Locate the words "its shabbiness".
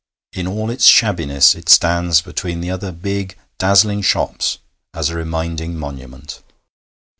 0.71-1.53